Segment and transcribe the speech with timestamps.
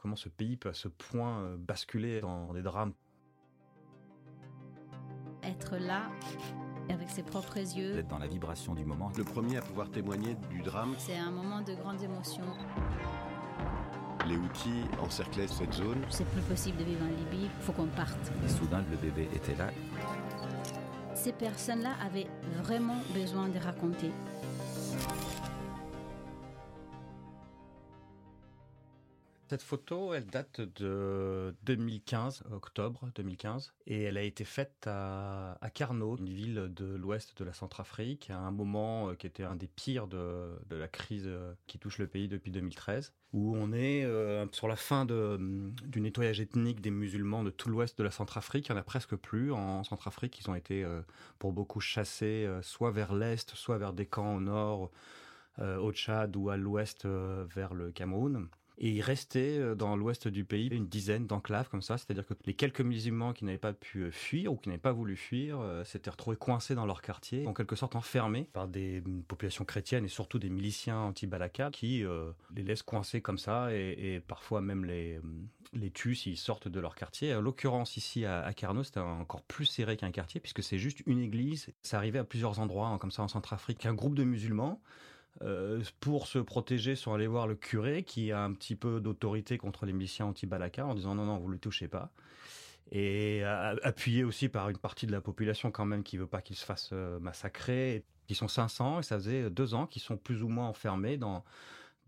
[0.00, 2.94] comment ce pays peut à ce point euh, basculer dans des drames.
[5.42, 6.10] Être là,
[6.88, 9.12] avec ses propres yeux, D'être dans la vibration du moment.
[9.16, 12.44] Le premier à pouvoir témoigner du drame, c'est un moment de grande émotion.
[14.26, 16.02] les outils encerclaient cette zone.
[16.08, 18.32] C'est plus possible de vivre en Libye, faut qu'on parte.
[18.44, 19.70] Et soudain, le bébé était là.
[21.14, 22.28] Ces personnes-là avaient
[22.62, 24.12] vraiment besoin de raconter.
[29.50, 35.70] Cette photo, elle date de 2015, octobre 2015, et elle a été faite à, à
[35.70, 39.56] Carnot, une ville de l'ouest de la Centrafrique, à un moment euh, qui était un
[39.56, 44.04] des pires de, la crise euh, qui touche le pays depuis 2013, où on est
[44.04, 45.36] euh, sur la fin de,
[45.84, 48.68] du nettoyage ethnique des musulmans de tout l'ouest de la Centrafrique.
[48.68, 50.38] Il y en a presque plus en Centrafrique.
[50.38, 50.86] Ils ont été
[51.40, 54.92] pour beaucoup chassés, soit vers l'est, soit vers des camps au nord,
[55.58, 58.48] au Tchad ou à l'ouest vers le Cameroun.
[58.82, 62.32] Et il restait euh, dans l'ouest du pays une dizaine d'enclaves comme ça, c'est-à-dire que
[62.46, 65.60] les quelques musulmans qui n'avaient pas pu euh, fuir ou qui n'avaient pas voulu fuir
[65.60, 69.66] euh, s'étaient retrouvés coincés dans leur quartier, en quelque sorte enfermés par des mm, populations
[69.66, 72.04] chrétiennes et surtout des miliciens anti-Balaka qui
[72.54, 76.68] les laissent coincés comme ça et, et parfois même les, mm, les tuent s'ils sortent
[76.68, 77.34] de leur quartier.
[77.34, 81.02] En l'occurrence ici à, à Carnot, c'était encore plus serré qu'un quartier puisque c'est juste
[81.04, 81.68] une église.
[81.82, 83.84] Ça arrivait à plusieurs endroits hein, comme ça en Centrafrique.
[83.84, 84.80] Un groupe de musulmans
[85.42, 89.58] euh, pour se protéger, sont allés voir le curé qui a un petit peu d'autorité
[89.58, 92.12] contre les miliciens anti-Balaka en disant non, non, vous le touchez pas.
[92.92, 96.56] Et appuyé aussi par une partie de la population quand même qui veut pas qu'ils
[96.56, 98.04] se fassent euh, massacrer.
[98.28, 101.44] Ils sont 500 et ça faisait deux ans qu'ils sont plus ou moins enfermés dans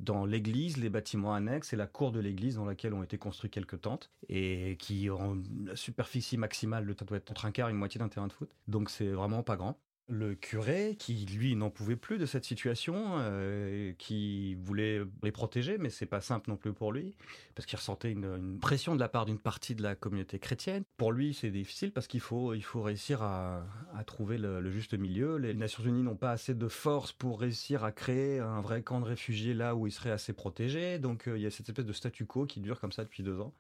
[0.03, 3.53] dans l'église, les bâtiments annexes et la cour de l'église dans laquelle ont été construites
[3.53, 7.77] quelques tentes et qui ont la superficie maximale de doit être entre un quart une
[7.77, 8.51] moitié d'un terrain de foot.
[8.67, 9.79] Donc c'est vraiment pas grand.
[10.15, 15.79] Le curé, qui lui n'en pouvait plus de cette situation, euh, qui voulait les protéger,
[15.79, 17.17] mais c'est pas simple non plus pour lui,
[17.55, 20.85] parce qu'il ressentait une, pression de la part d'une partie de la communauté chrétienne.
[20.99, 23.65] Pour lui, c'est difficile parce qu'il faut, il faut réussir à,
[24.05, 25.39] trouver le, le juste milieu.
[25.39, 29.01] Les Nations Unies n'ont pas assez de force pour réussir à créer un vrai camp
[29.01, 30.99] de réfugiés là où ils seraient assez protégés.
[30.99, 33.23] Donc euh, il y a cette espèce de statu quo qui dure comme ça depuis
[33.23, 33.55] deux ans.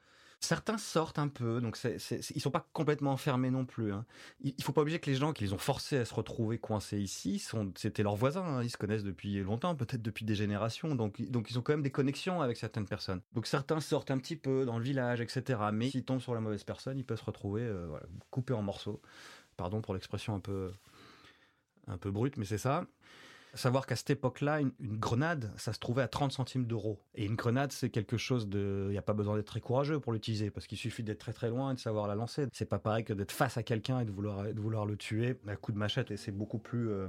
[0.44, 3.92] Certains sortent un peu, donc c'est, c'est, ils sont pas complètement enfermés non plus.
[3.92, 4.04] Hein.
[4.40, 6.58] Il, il faut pas oublier que les gens qui les ont forcés à se retrouver
[6.58, 7.38] coincés ici,
[7.76, 8.42] c'était leurs voisins.
[8.42, 8.62] hein.
[8.64, 10.96] Ils se connaissent depuis longtemps, peut-être depuis des générations.
[10.96, 13.20] Donc, ils ont quand même des connexions avec certaines personnes.
[13.34, 15.60] Donc certains sortent un petit peu dans le village, etc.
[15.72, 17.86] Mais s'ils tombent sur la mauvaise personne, ils peuvent se retrouver euh,
[18.30, 19.00] coupés en morceaux.
[19.56, 20.72] Pardon pour l'expression un peu
[21.86, 22.84] un peu brute, mais c'est ça.
[23.54, 27.02] Savoir qu'à cette époque-là, une, grenade, ça se trouvait à 30 centimes d'euros.
[27.14, 28.86] Et une grenade, c'est quelque chose de...
[28.88, 31.34] Il n'y a pas besoin d'être très courageux pour l'utiliser, parce qu'il suffit d'être très
[31.34, 32.46] très loin et de savoir la lancer.
[32.52, 35.38] C'est pas pareil que d'être face à quelqu'un et de vouloir, de vouloir le tuer
[35.46, 37.08] à coup de machette, et c'est beaucoup plus euh,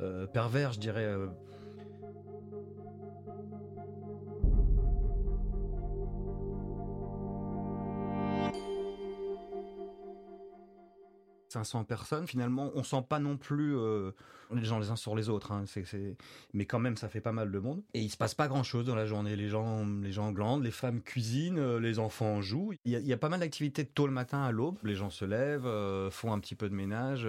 [0.00, 1.04] euh, pervers, je dirais.
[1.04, 1.28] euh.
[11.54, 14.10] «500 personnes, finalement, on sent pas non plus euh,
[14.52, 15.52] les gens les uns sur les autres.
[15.52, 16.16] Hein, c'est.
[16.52, 17.82] Mais quand même, ça fait pas mal de monde.
[17.94, 19.36] Et il se passe pas grand-chose dans la journée.
[19.36, 22.72] Les gens, les gens glandent, les femmes cuisinent, euh, les enfants jouent.
[22.84, 24.78] Il y a, pas mal d'activités tôt le matin à l'aube.
[24.82, 27.28] Les gens se lèvent, euh, font un petit peu de ménage,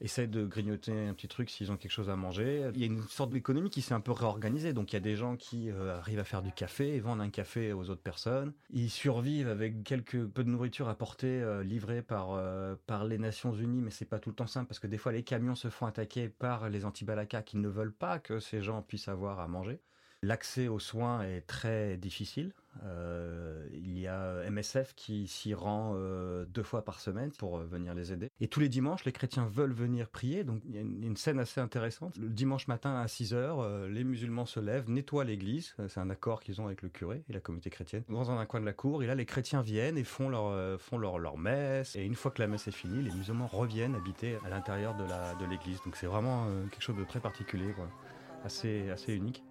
[0.00, 2.70] essayent de grignoter un petit truc s'ils ont quelque chose à manger.
[2.74, 4.72] Il y a une sorte d'économie qui s'est un peu réorganisée.
[4.72, 7.20] Donc il y a des gens qui euh, arrivent à faire du café et vendent
[7.20, 8.52] un café aux autres personnes.
[8.70, 13.52] Ils survivent avec quelques peu de nourriture apportée, euh, livrée par euh, par les Nations
[13.52, 15.68] Unies, mais c'est pas tout le temps simple parce que des fois les camions se
[15.68, 19.48] font attaquer par les anti-balaka qui ne veulent pas que ces gens puissent avoir à
[19.48, 19.80] manger.
[20.22, 22.52] L'accès aux soins est très difficile.
[22.84, 27.64] Euh, il y a MSF qui s'y rend euh, deux fois par semaine pour euh,
[27.64, 28.30] venir les aider.
[28.38, 30.44] Et tous les dimanches, les chrétiens veulent venir prier.
[30.44, 32.18] Donc il y a une, scène assez intéressante.
[32.18, 35.74] Le dimanche matin à 6 heures, les musulmans se lèvent, nettoient l'église.
[35.88, 38.02] C'est un accord qu'ils ont avec le curé et la communauté chrétienne.
[38.10, 40.98] Dans un coin de la cour, et là les chrétiens viennent et font leur font
[40.98, 41.96] leur leur messe.
[41.96, 45.04] Et une fois que la messe est finie, les musulmans reviennent habiter à l'intérieur de
[45.04, 45.80] la de l'église.
[45.84, 47.74] Donc c'est vraiment quelque chose de très particulier.
[48.44, 49.42] Assez assez unique.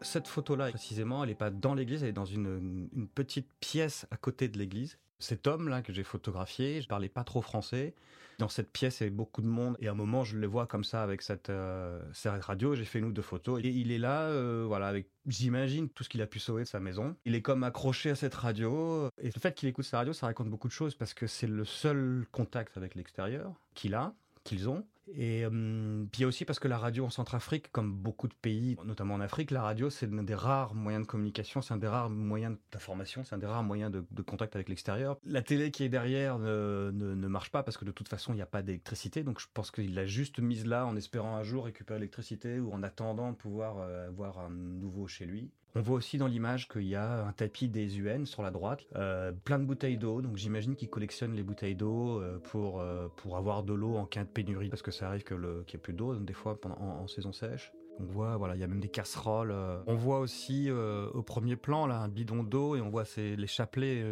[0.00, 4.16] Cette photo-là, précisément, elle n'est pas dans l'église, elle est dans une, petite pièce à
[4.16, 4.98] côté de l'église.
[5.18, 7.94] Cet homme-là que j'ai photographié, je parlais pas trop français.
[8.38, 9.76] Dans cette pièce, il y avait beaucoup de monde.
[9.80, 12.76] Et à un moment, je le vois comme ça avec cette, euh, cette radio.
[12.76, 13.60] J'ai fait une ou deux photos.
[13.64, 16.68] Et il est là, euh, voilà, avec, j'imagine, tout ce qu'il a pu sauver de
[16.68, 17.16] sa maison.
[17.24, 19.08] Il est comme accroché à cette radio.
[19.20, 21.48] Et le fait qu'il écoute sa radio, ça raconte beaucoup de choses parce que c'est
[21.48, 24.14] le seul contact avec l'extérieur qu'il a
[24.44, 24.84] qu'ils ont.
[25.14, 29.14] Et euh, puis aussi parce que la radio en Centrafrique, comme beaucoup de pays, notamment
[29.14, 32.10] en Afrique, la radio c'est un des rares moyens de communication, c'est un des rares
[32.10, 35.18] moyens d'information, c'est un des rares moyens de, de contact avec l'extérieur.
[35.24, 38.32] La télé qui est derrière ne, ne, ne marche pas parce que de toute façon
[38.32, 41.36] il n'y a pas d'électricité, donc je pense qu'il l'a juste mise là en espérant
[41.36, 45.50] un jour récupérer l'électricité ou en attendant de pouvoir euh, avoir un nouveau chez lui.
[45.74, 48.86] On voit aussi dans l'image qu'il y a un tapis des UN sur la droite,
[48.96, 50.22] euh, plein de bouteilles d'eau.
[50.22, 54.06] Donc j'imagine qu'ils collectionnent les bouteilles d'eau euh, pour euh, pour avoir de l'eau en
[54.06, 56.32] cas de pénurie, parce que ça arrive que le qu'il n'y ait plus d'eau des
[56.32, 57.72] fois pendant en, saison sèche.
[58.00, 59.52] On voit, voilà, il y a même des casseroles.
[59.86, 63.48] On voit aussi au premier plan là un bidon d'eau et on voit c'est les
[63.48, 64.04] chapelets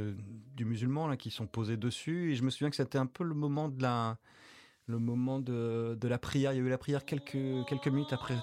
[0.56, 2.32] du musulman là qui sont posés dessus.
[2.32, 4.18] Et je me souviens que c'était un peu le moment de la
[4.86, 6.52] le moment de, de la prière.
[6.52, 8.36] Il y a eu la prière quelques quelques minutes après.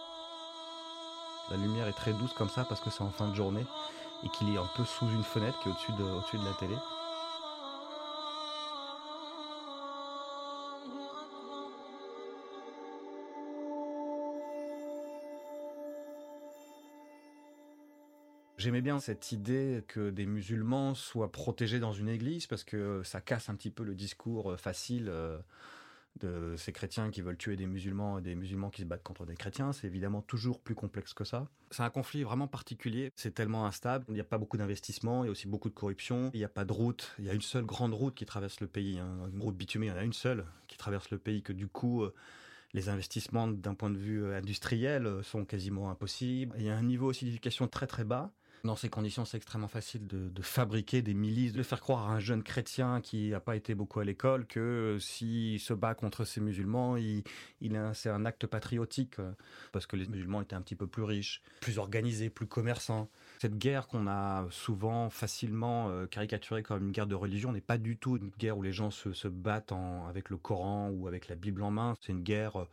[1.50, 3.66] La lumière est très douce comme ça parce que c'est en fin de journée
[4.24, 6.76] et qu'il est un peu sous une fenêtre qui est au-dessus de, la télé.
[18.58, 23.20] J'aimais bien cette idée que des musulmans soient protégés dans une église parce que ça
[23.20, 25.12] casse un petit peu le discours facile
[26.20, 29.26] de ces chrétiens qui veulent tuer des musulmans et des musulmans qui se battent contre
[29.26, 29.74] des chrétiens.
[29.74, 31.48] C'est évidemment toujours plus complexe que ça.
[31.72, 33.12] C'est un conflit vraiment particulier.
[33.16, 34.06] C'est tellement instable.
[34.10, 35.24] Il n'y a pas beaucoup d'investissement.
[35.24, 36.30] Il y a aussi beaucoup de corruption.
[36.34, 37.16] Il n'y a pas de route.
[37.20, 39.00] Il y a une seule grande route qui traverse le pays.
[39.00, 39.30] Hein.
[39.34, 41.68] Une route bitumée, il y en a une seule qui traverse le pays que du
[41.68, 42.06] coup,
[42.74, 46.56] les investissements d'un point de vue industriel sont quasiment impossibles.
[46.58, 48.32] Il y a un niveau aussi d'éducation très très bas.
[48.66, 52.20] Dans ces conditions, c'est extrêmement facile de, fabriquer des milices, de faire croire à un
[52.20, 56.40] jeune chrétien qui n'a pas été beaucoup à l'école que s'il se bat contre ces
[56.40, 57.24] musulmans, il,
[57.94, 59.18] c'est un acte patriotique
[59.74, 63.10] parce que les musulmans étaient un petit peu plus riches, plus organisés, plus commerçants.
[63.40, 67.98] Cette guerre qu'on a souvent facilement caricaturée comme une guerre de religion n'est pas du
[67.98, 71.36] tout une guerre où les gens se, battent en, avec le Coran ou avec la
[71.36, 71.96] Bible en main.
[72.00, 72.66] C'est une guerre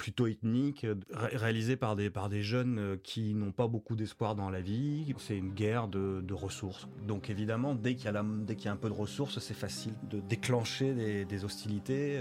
[0.00, 4.48] plutôt ethnique, ré réalisé par des, par des jeunes qui n'ont pas beaucoup d'espoir dans
[4.48, 5.14] la vie.
[5.18, 6.88] C'est une guerre de, de ressources.
[7.06, 10.94] Donc évidemment, dès qu'il y, y, a un peu de ressources, c'est facile de déclencher
[10.94, 12.18] des, des hostilités.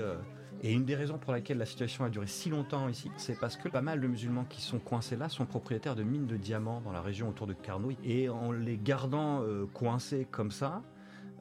[0.62, 3.56] Et une des raisons pour laquelle la situation a duré si longtemps ici, c'est parce
[3.56, 6.82] que pas mal de musulmans qui sont coincés là sont propriétaires de mines de diamants
[6.82, 7.98] dans la région autour de Carnouille.
[8.04, 10.84] Et en les gardant euh, coincés comme ça,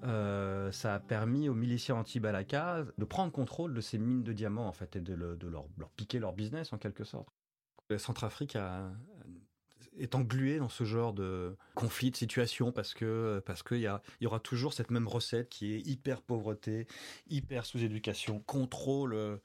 [0.04, 4.66] euh, ça a permis aux miliciens anti-Balaka de prendre contrôle de ces mines de diamants
[4.66, 5.66] en fait et de, le, de leur,
[5.96, 7.28] piquer leur business en quelque sorte.
[7.90, 8.56] La Centrafrique
[9.96, 13.88] est engluée dans ce genre de conflit, de situation parce que parce qu'il y,
[14.20, 16.86] y aura toujours cette même recette qui est hyper pauvreté,
[17.28, 19.40] hyper sous-éducation, contrôle.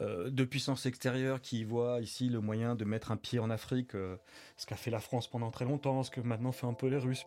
[0.00, 3.96] Euh, de puissance extérieure qui voit ici le moyen de mettre un pied en Afrique,
[3.96, 4.16] euh,
[4.56, 6.98] ce qu'a fait la France pendant très longtemps, ce que maintenant fait un peu les
[6.98, 7.24] Russes.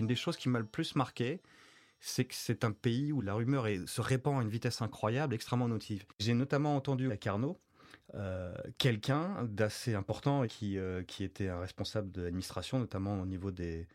[0.00, 1.40] Une des choses qui m'a le plus marqué,
[2.00, 5.68] c'est que c'est un pays où la rumeur se répand à une vitesse incroyable, extrêmement
[5.68, 6.06] notive.
[6.18, 7.60] J'ai notamment entendu à Carnot
[8.14, 13.50] euh, quelqu'un d'assez important qui, euh, qui était un responsable de l'administration, notamment au niveau
[13.50, 13.86] des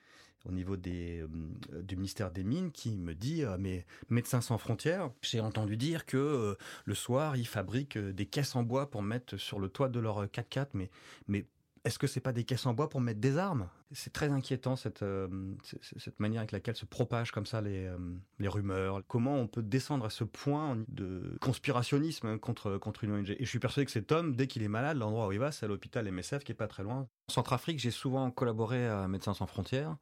[0.48, 5.10] au niveau des, euh, du ministère des Mines, qui me dit mais Médecins sans frontières,
[5.24, 6.56] j'ai entendu dire que
[6.86, 10.28] le soir ils fabriquent des caisses en bois pour mettre sur le toit de leur
[10.28, 10.92] 4x4, mais
[11.28, 11.48] mais
[11.86, 13.70] est-ce que c'est pas des caisses en bois pour mettre des armes?
[13.92, 15.28] C'est très inquiétant cette, euh,
[15.64, 17.98] cette manière avec laquelle se propagent comme ça les, euh,
[18.40, 19.04] les rumeurs.
[19.08, 23.50] Comment on peut descendre à ce point de conspirationnisme contre, contre une ONG Et je
[23.50, 25.70] suis persuadé que cet homme, dès qu'il est malade, l'endroit où il va, c'est à
[25.70, 27.08] l'hôpital MSF qui est pas très loin.
[27.30, 29.96] En Centrafrique, j'ai souvent collaboré à Médecins sans frontières.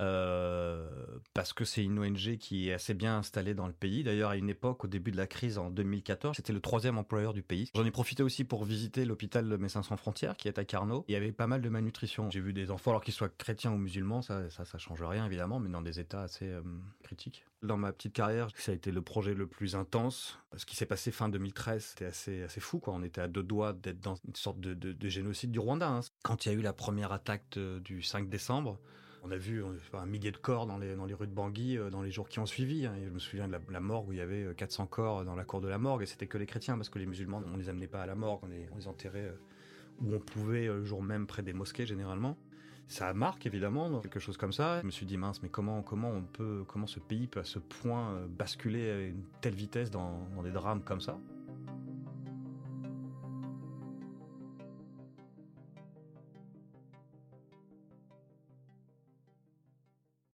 [0.00, 0.88] Euh,
[1.34, 4.02] parce que c'est une ONG qui est assez bien installée dans le pays.
[4.02, 7.32] D'ailleurs, à une époque, au début de la crise en 2014, c'était le troisième employeur
[7.32, 7.70] du pays.
[7.74, 11.04] J'en ai profité aussi pour visiter l'hôpital Médecins sans frontières, qui est à Carnot.
[11.08, 12.30] Il y avait pas mal de malnutrition.
[12.30, 15.26] J'ai vu des enfants, alors qu'ils soient chrétiens ou musulmans, ça, ça, ça change rien
[15.26, 16.62] évidemment, mais dans des états assez euh,
[17.02, 17.44] critiques.
[17.62, 20.38] Dans ma petite carrière, ça a été le projet le plus intense.
[20.56, 22.80] Ce qui s'est passé fin 2013, c'était assez, assez fou.
[22.86, 25.88] On était à deux doigts d'être dans une sorte de, de, de génocide du Rwanda.
[25.88, 26.00] Hein.
[26.24, 28.80] Quand il y a eu la première attaque de, du 5 décembre,
[29.22, 29.62] on a vu
[29.92, 32.86] un millier de corps dans les, rues de Bangui dans les jours qui ont suivi.
[32.86, 32.94] Hein.
[33.04, 35.60] Je me souviens de la, morgue où il y avait 400 corps dans la cour
[35.60, 37.86] de la morgue et c'était que les chrétiens parce que les musulmans, on les amenait
[37.86, 39.32] pas à la morgue, on les, enterrait
[40.00, 42.36] où on pouvait le jour même près des mosquées généralement.
[42.88, 44.80] Ça marque évidemment quelque chose comme ça.
[44.80, 47.58] Je me suis dit mince, mais comment on peut comment ce pays peut à ce
[47.58, 51.18] point basculer à une telle vitesse dans des drames comme ça?